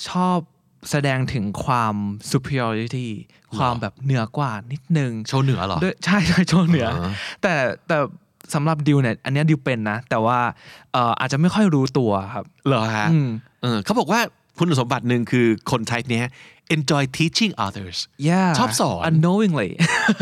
[0.09, 0.39] ชอบ
[0.91, 1.95] แสดงถึงความ
[2.33, 3.09] superiority
[3.57, 7.11] ความแบบเหนือกว่านิดนึง โชว์เหนือเหรอด้วยใช่ใช่โชว์เหนือออ
[7.43, 7.55] แต่
[7.89, 7.99] แต่
[8.55, 10.39] สำหรับดิวเนี่ยอันเนี้ยดิวเป็นนะ แต่ว่า
[10.93, 13.29] เอ่ออาจจะไม่ค่อยรู้ตัวครับเหรอฮะอืม
[13.63, 14.21] เออเขาบอกว่า
[14.59, 16.27] คุณสมบัติหนึ่งคือคน type เนี้ย
[16.75, 19.71] enjoy teaching others yeah ชอบสอน unknowingly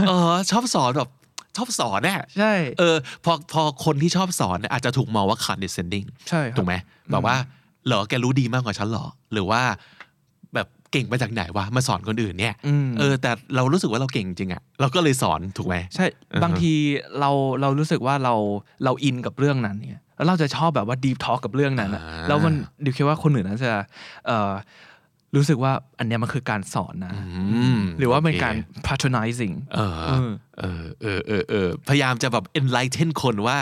[0.08, 1.10] เออชอบสอนแบบ
[1.56, 6.74] ชอบสอนน่ะใช่เออพอพอคนที่ชอบสอนเนี่ยอาจจะถูกมองว่า condescending ใช่ครับถูกไหม
[7.12, 7.36] แบบว่า
[7.86, 9.62] เหรอแกรู้ดีมากกว่าฉันเหรอ หรือว่า
[10.54, 16.06] แบบเก่งมาจากไหนวะมาสอนคนอื่นเนี่ยอืมเออแต่เรารู้สึกว่าเราเก่งจริงอะเราก็เลยสอนถูกไหมใช่
[16.42, 16.72] บางที
[17.20, 18.34] เราเรารู้สึกว่าเรา
[18.84, 22.54] เราอินกับเรื่องนั้นเนี่ย แล้วเราจะชอบแบบว่า deep talk กับเรื่องนั้นอะอ่าแล้วมัน
[22.84, 23.72] ดิวคิดว่าคนอื่นน่าจะ
[24.26, 24.52] เอ่อ
[25.36, 27.22] รู้สึกว่าอันเนี้ยมันคือการสอนนะอื
[27.78, 33.58] มหรือว่าเป็นการโอค patronizing เออเออเออเออเออพยายามจะแบบ enlighten คนว่า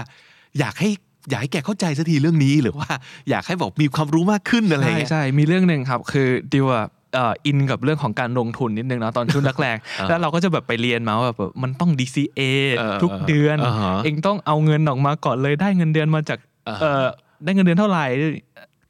[0.59, 0.90] อยากให้
[1.31, 2.88] อยากให้แกเข้าใจสักทีเรื่องนี้หรือว่า
[3.31, 12.40] อยากให้บอกมีความรู้มากขึ้นอะไรใช่เงี้ยใช่มีเรื่องหนึ่งครับ คือดิวอะเอ่ออินกับเรื่องของการลงทุนนิดนึงนะตอนช่วงแรกๆแล้วเราก็จะแบบไปเรียนมาว่าแบบมันต้อง DCA
[12.79, 16.38] เออทุกเดือนอ่าฮะเองต้องเอาเงินออกมาก่อนเลยได้เงินเดือนมาจาก
[16.81, 17.04] เอ่อ
[17.44, 18.04] ได้เงินเดือนเท่าไหร่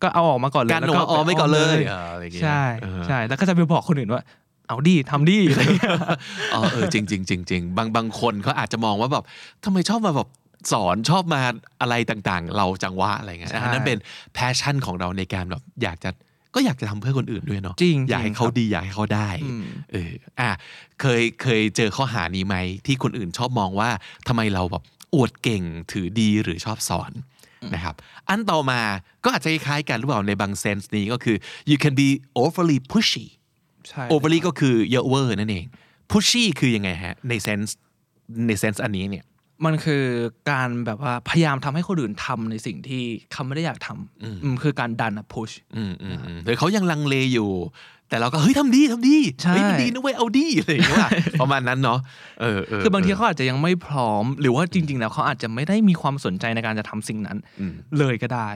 [0.02, 4.22] ก็เอาออกมาก่อนเลยการแล้วลงก็ออมไม่ก่อนเลยปเอออะไรอย่างเงี้ยใช่เออใช่แล้วก็จะไปบอกคนอื่นว่า
[4.68, 5.92] เอาดีทำดีอะไรอย่างเงี้ย
[6.54, 9.24] อ๋อเออจริงจริงจริงจริงบางบางคนเขาอาจจะมองว่าแบบ
[9.64, 10.28] ทำไมชอบมาแบบ
[10.72, 11.40] สอนชอบมา
[11.80, 13.98] อะไรต่างๆ เราจังวะอะไรเงี้ยใช่อันนั้นเป็น
[14.34, 16.10] แพชชั่นของเราในการแบบอยากจะ
[16.58, 20.50] ก็อยากจะทำเพื่อคนอื่นด้วยเนาะจริงอยากให้จริงเขาครับดีอยากให้เขาได้อืมเอออะ
[21.00, 23.90] เคยเคยเจอข้อหานี้ไหมที่คนอื่นชอบมองว่า
[24.28, 24.82] ทำไมเราแบบ
[25.14, 27.12] อวดเก่งถือดีหรือชอบสอน
[27.74, 27.94] นะครับ
[28.28, 28.80] อันต่อมา
[29.24, 31.36] ก็อาจจะคล้ายๆกันหรือเปล่าในบาง sense นี้ก็คือ
[31.70, 32.08] you can be
[32.42, 33.26] overly pushy
[33.88, 35.64] ใช่ overly ก็คือเยอะเวอร์นั่นเอง
[36.10, 37.76] pushy คือยังไงฮะใน sense
[38.46, 39.24] ใน sense อันนี้เนี่ย
[39.64, 40.04] มันคือ
[40.50, 47.50] การแบบว่าพยายามทำให้คนอื่นทำในสิ่งที่เขาไม่ได้อยากทำอืมคือการดันอะ push อืมอืมอืมหรือเขายังลังเลอยู่
[48.08, 51.98] แต่เราก็เฮ้ยทำดีทำดีใช่เฮ้ยมันดีนะเว้ยเอาดีอะไรอย่างเงี้ยว่ะประมาณนั้นเนาะ
[52.40, 57.38] เออเออคือบางทีเออเขาอาจจะยังไม่พร้อม หรือว่าจริง ๆ แล้วเขาอาจจะไม่ได้มีความสนใจในการจะทำสิ่งนั้น
[57.98, 58.48] เลยก็ได้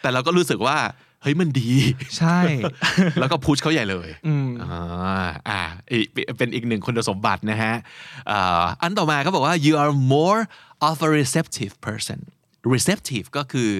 [0.00, 0.76] แต่เราก็รู้สึกว่า
[1.22, 1.70] เฮ้ยมันดี
[2.18, 2.38] ใช่
[3.20, 6.06] แล้วก็พุชเขาใหญ่เลยอืมอ่าอ่าอีก
[6.38, 7.74] เป็นอีกหนึ่งคุณสมบัตินะฮะ
[8.30, 10.40] อ่าอันต่อมาเขาบอกว่า you are more
[10.88, 12.18] of a receptive person
[12.74, 13.70] receptive ก็คือ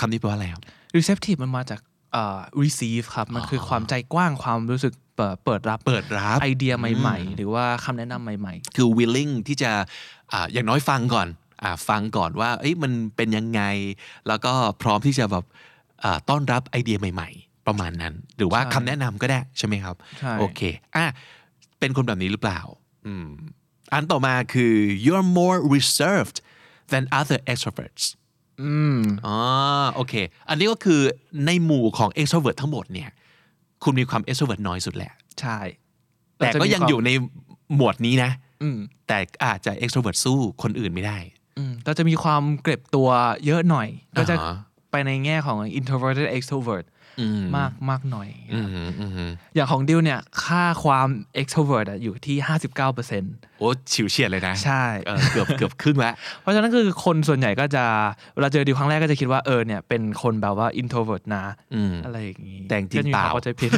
[0.00, 0.62] คำนี้แปลว่าอะไรครับ
[0.96, 1.80] receptive มันมาจาก
[2.12, 9.70] เอ่อ receive ครับ มันคือความใจกว้างความรู้สึกเปิดเปิดรับเปิดรับไอเดียใหม่ ๆ หรือว่าคำแนะนำใหม่คือ willing ที่จะ
[10.32, 11.28] อาอย่างน้อยฟังก่อน
[11.62, 13.62] อาฟังก่อนว่าเอ้ยมันเป็นยังไง
[14.28, 15.73] แล้วก็พร้อมที่จะแบบอ่า
[16.28, 20.60] ต้อนรับไอเดียใหม่ ๆ ประมาณนั้น หรือว่าใช่คำแนะนำก็ได้ใช่ไหมครับใช่โอเค
[20.96, 21.04] อะ
[21.78, 22.60] เป็นคนแบบนี้หรือเปล่า
[23.06, 23.26] อืม
[23.92, 24.72] อันต่อมาคือ
[25.04, 26.36] you're more reserved
[26.92, 29.36] than other extroverts ๆอืมอ๋อ
[29.94, 30.14] โอเค
[30.48, 31.00] อันนี้ก็คือ
[31.46, 33.10] ในหมู่ของ extrovert ทั้งหมดเนี่ย
[33.82, 35.58] คุณมีความ extrovert น้อยสุดแหละ ใช่
[36.36, 37.10] แต่ก็ยังอยู่ใน
[37.74, 38.30] หมวดนี้นะ
[38.62, 41.18] อืมแต่อาจจะ extrovert สู้คนอื่นไม่ได้
[41.58, 43.08] อืมเราจะมีความเก็บตัว
[43.46, 43.88] เยอะหน่อย
[44.18, 44.56] ก็จะอ่าฮะ
[44.94, 46.84] ไปในแง่ของ introverted extrovert
[47.40, 48.66] มมากมากหน่อยอืม
[49.00, 51.08] อืมอย่างของดิวเนี่ย ค่าความ
[51.40, 52.36] extrovert อะอยู่ที่
[52.98, 57.84] 59%โอ้ฉิวเฉียดเลยนะ ใช่เออเกือบเกือบครึ่งแล้ว เพราะฉะนั้นคือคนส่วนใหญ่ก็จะ
[58.34, 63.70] เวลาเจอดิวครั้งแรกก็จะคิดว่าเออเนี่ยเป็นคนแบบว่า introvert นะอืมอะไรอย่างนี้แต่จริงๆก็จะมีเปล่าควมเข้าใจผิด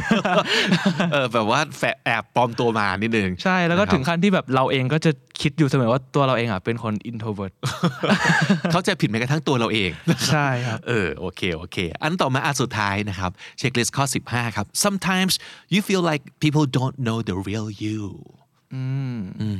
[1.11, 7.53] เออแบบว่าแฝแอบปลอมตัวมานิดนึงใช่แล้วก็นะครับถึงขั้นที่แบบเราเองก็จะคิดอยู่เสมอว่าตัวเราเองอะเป็นคน introvert
[8.71, 9.91] เขาใจะผิดแม้กระทั่งตัวเราเอง
[10.29, 13.26] ใช่ครับเออโอเคโอเค อันต่อมาอันสุดท้ายนะครับ
[13.57, 15.33] เช็คลิสต์ข้อ 15 ครับ sometimes
[15.73, 18.01] you feel like people don't know the real you
[18.73, 18.83] อื
[19.17, 19.59] มอืม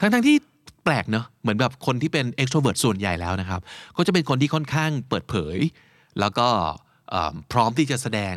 [0.00, 0.36] ทั้งทั้งๆที่
[0.84, 3.60] แปลกเนอะเหมือนแบบคนที่เป็น extrovert ส่วนใหญ่แล้วนะครับ
[3.96, 5.58] ก็จะเป็นคนที่ค่อนข้างเปิดเผย
[6.20, 6.48] แล้วก็
[7.10, 8.34] เอิ่มพร้อมที่จะแสดง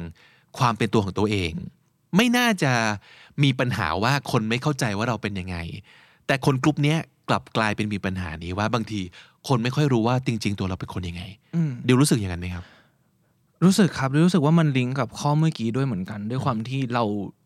[0.60, 1.52] ความเป็นตัวของตัวเอง
[2.16, 2.74] ไม่น่าจะ
[3.44, 5.58] มีปัญหาว่าคนไม่เข้าใจว่าเราเป็นยังไง
[6.28, 9.02] แต่คนกลุ่มเนี้ยกลับกลายเป็นมีปัญหานี้ว่าบางที
[9.48, 11.24] คนไม่ค่อยรู้ว่าจริง ๆ ตัวเราเป็นคนยังไง
[11.56, 12.64] อืมเดี๋ยวรู้สึกอย่างนั้นไหมครับ
[13.64, 17.04] รู้สึกครับรู้สึกว่ามันลิงก์กับข้อเมื่อกี้ด้วยเหมือนกัน ด้วยความที่เรา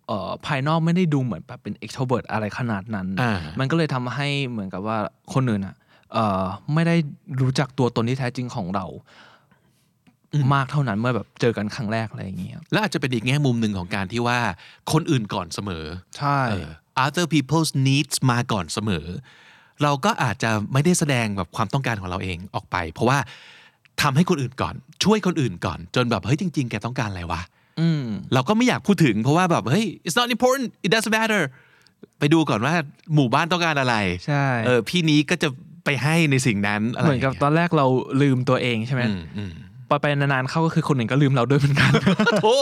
[0.08, 4.98] เอ่อภายนอกไม่ได้ดูเหมือนแบบเป็น extrovert อะไรขนาดนั้น อ่ามันก็เลยทำให้เหมือนกับว่า
[5.34, 5.76] คนอื่นอะ
[6.14, 6.44] เอ่อ
[6.74, 6.96] ไม่ได้
[7.42, 8.86] รู้จักตัวตนที่แท้จริงของเรา
[10.54, 14.40] มากเท่านั้นเมื่อแบบเจอกันครั้งแรกอะไรอย่างเงี้ยครับและอาจจะเป็นอีกแง่มุมหนึ่งของการที่ว่า
[14.92, 15.86] คนอื่นก่อนเสมอ
[16.18, 16.70] ใช่ เออ
[17.06, 19.06] other people's needs มาก่อนเสมอ
[19.84, 23.18] เราก็อาจจะไม่ได้แสดงแบบความต้องการของเราเองออกไป เพราะว่า
[24.02, 27.42] ทำให้คนอื่นก่อน ช่วยคนอื่นก่อน จนแบบเฮ้ยจริง ๆ แกต้องการอะไรวะ
[27.80, 31.44] อืมเราก็ไม่อยากพูดถึงเพราะว่าแบบเฮ้ย it's not important it doesn't matter
[32.20, 32.74] ไปดูก่อนว่า
[33.16, 33.96] หมู่บ้านต้องการอะไร
[34.28, 35.50] ใช่เออพี่นี้ก็จะ
[35.86, 37.86] ไปให้ในสิ่งนั้นอะไรเหมือนกับตอนแรกเรา
[38.22, 39.54] ลืมตัวเองใช่ไหมอืมอืม
[39.90, 41.92] พอไปนานๆเข้าก็คือคนอื่นก็ลืมเราด้วยเหมือนกัน
[42.44, 42.58] โอ้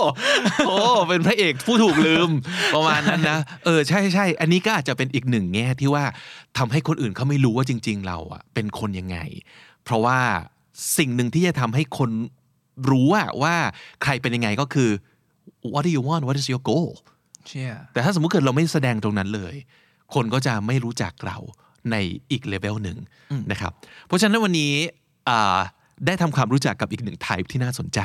[0.67, 0.69] โห
[1.09, 2.29] เป็นพระเอกผู้ถูกลืม
[2.73, 6.03] ประมาณนั้นนะเออใช่ใช่อันนี้ก็อาจจะเป็นอีกหนึ่งแง่ที่ว่า
[6.57, 9.17] ทำให้คนอื่นเขาไม่รู้ว่าจริง ๆ เราอะเป็นคนยังไง
[9.83, 10.19] เพราะว่า
[10.97, 12.11] สิ่งหนึ่งที่จะทำให้คน
[12.89, 13.55] รู้อะว่า
[14.03, 14.89] ใครเป็นยังไงก็คือ
[15.73, 16.89] what do you want what is your goal
[17.47, 19.55] เชี่ยแต่ถ้าสมมุติเกิดเราไม่แสดงตรงนั้นเลย
[20.13, 21.37] คนก็จะไม่รู้จักเรา
[21.91, 21.95] ใน
[22.31, 22.97] อีกเลเวลหนึ่ง
[23.51, 23.71] นะครับ
[24.07, 24.73] เพราะฉะนั้นวันนี้
[25.29, 25.57] อ่า
[26.05, 27.99] ได้ทำความรู้จักกับอีกหนึ่ง type ที่น่าสนใจ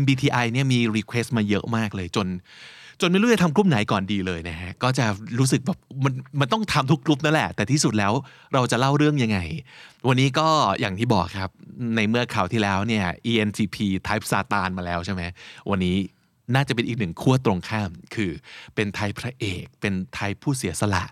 [0.00, 2.26] MBTI เนี่ยมี request มาเยอะมากเลยจน
[3.00, 5.06] จนไม่รู้จะทำกลุ่มไหนก่อนดีเลยนะฮะก็จะ
[5.38, 8.12] รู้สึกแบบมันมันต้องทำทุกกลุ่มนั่นแหละ แต่ที่สุดแล้ว
[8.54, 9.38] เราจะเล่าเรื่องยังไง
[10.08, 10.48] วันนี้ก็
[10.80, 11.50] อย่างที่บอกครับ
[11.96, 13.76] ในเมื่อข่าวที่แล้วเนี่ย ENTP
[14.06, 15.22] type ซาตานมาแล้วใช่ไหม
[15.70, 15.96] วันนี้
[16.54, 18.30] น่าจะเป็นอีกหนึ่งขั้วตรงข้าม คือ
[18.74, 21.04] เป็นไทยพระเอก เป็นไทยผู้เสียสละ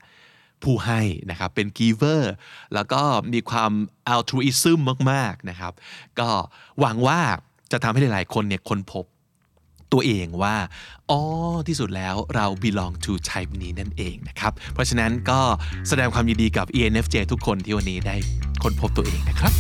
[0.63, 2.23] ผู้ให้นะครับ เป็น giver
[2.75, 3.73] แล้วก็มีความ
[4.15, 4.79] altruism
[5.11, 5.73] มาก ๆ นะครับ
[6.19, 6.29] ก็
[6.81, 7.21] หวังว่า
[7.73, 9.05] จะทำให้หลาย ๆ คนเนี่ยค้นพบ
[9.93, 10.57] ตัวเองว่า
[11.11, 11.21] อ๋อ
[11.69, 15.41] ที่สุดแล้วเรา belong to type นี้นั่นเองนะครับ เพราะฉะนั้นก็
[15.89, 18.17] แสดงความยินดีกับ ENFJ ทุกคนที่วันนี้ได้
[18.63, 19.53] ค้นพบตัวเองนะครับ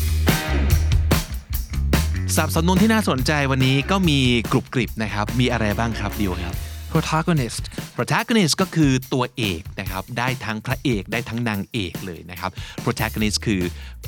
[2.36, 4.18] สับสำนวนที่น่าสนใจวันนี้ก็มี
[4.52, 6.56] กรุบกริบนะครับ มีอะไรบ้างครับดิวครับ
[6.92, 7.64] protagonist
[7.96, 12.50] protagonist ก็คือตัวเอกนะครับ ได้ทั้งพระเอกได้ทั้งนางเอกเลยนะครับ
[12.84, 13.60] protagonist คือ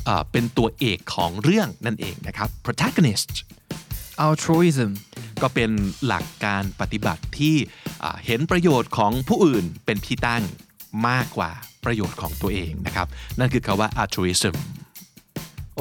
[0.05, 3.31] เออเป็นตัวเอกของเรื่องนั่นเองนะครับ protagonist
[4.27, 4.91] altruism
[5.42, 5.70] ก็เป็น
[6.07, 7.57] หลักการปฏิบัติที่
[8.03, 10.42] อ่าเห็นประโยชน์ของผู้อื่นเป็นที่ตั้ง
[11.09, 11.51] มากกว่า
[11.85, 13.07] ประโยชน์ของตัวเองนะครับ
[13.38, 14.55] นั่นคือคาว่า altruism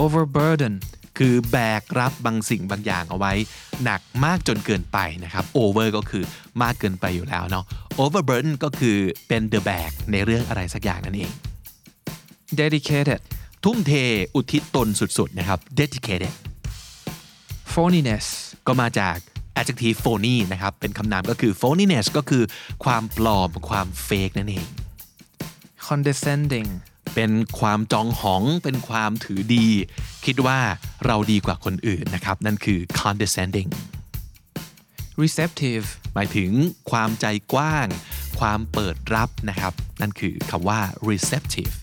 [0.03, 0.75] overburden
[1.17, 3.33] คือแบกรับบางสิ่งบางอย่างเอาไว้
[3.83, 6.23] หนักมากจนเกินไปนะครับ over ก็คือ
[6.61, 7.65] มากเกินไปอยู่แล้วเนาะ
[8.03, 11.31] overburden ก็คือเป็น the bag ในเรื่องอะไรสักอย่างนั่นเอง
[12.59, 13.21] dedicated
[13.63, 13.91] ทุ่มเท
[14.35, 16.33] อุทิศตนสุดๆนะครับ dedicated
[17.73, 18.25] phoniness
[18.67, 19.17] ก็มาจาก
[19.59, 22.43] adjective phony นะครับ เป็นคำนามก็คือ phoniness ก็คือ
[22.85, 24.65] ความปลอม ความเฟกนั่นเอง
[25.85, 26.69] condescending
[27.15, 29.67] เป็นความจองหอง เป็นความถือดี
[30.25, 30.59] คิดว่า
[31.05, 33.69] เราดีกว่าคนอื่นนะครับ นั่นคือ condescending
[35.21, 36.51] receptive หมายถึง
[36.91, 37.87] ความใจกว้าง
[38.39, 41.73] ความเปิดรับนะครับ นั่นคือคำว่า receptive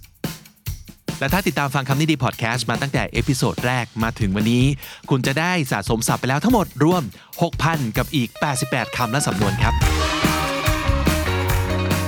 [1.21, 4.65] และถ้าติดตามฟังคำนี้ดีพอดแคสต์มาตั้งแต่ episode แรกมาถึงวันนี้
[5.11, 7.03] คุณจะได้สะสมศัพท์ไปแล้วทั้งหมดรวม
[7.51, 8.29] 6,000 กับอีก
[8.63, 9.75] 88 คำและสำนวนครับ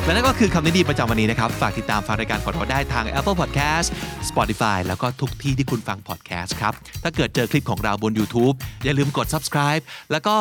[0.05, 3.89] และนั่นก็คือคำนี้ดีประจำวันนี้นะครับ ฝากติดตามฟังรายการของเราได้ทาง Apple Podcast
[4.29, 6.73] Spotify แล้วก็ทุกที่ที่คุณฟัง podcast ครับ
[7.03, 10.37] ถ้าเกิดเจอคลิปของเราบน YouTube อย่าลืมกด subscribe แล้วก็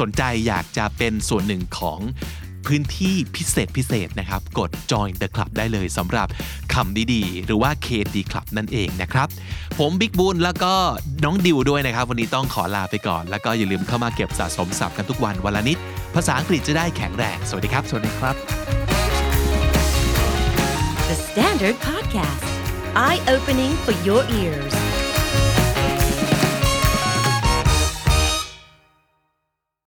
[0.00, 1.98] สนใจอยากจะเป็นส่วนหนึ่งของ
[2.66, 6.28] พื้นที่พิเศษพิเศษนะครับ กด join the club ได้เลยสำหรับ
[6.74, 9.28] คำดีๆ หรือว่า KD Club นั่นเองนะครับ
[9.78, 10.72] ผมบิ๊กบุญแล้วก็
[11.24, 15.78] น้องดิวด้วยนะครับ วันนี้ต้องขอลาไปก่อน แล้วก็อย่าลืมเข้ามาเก็บสะสมศัพท์กันทุกวันวันละนิด
[16.14, 18.34] ภาษาอังกฤษจะได้แข็งแรง สวัสดีครับ สวัสดีครับ
[21.08, 22.46] The Standard Podcast,
[23.06, 24.85] eye opening for your ears.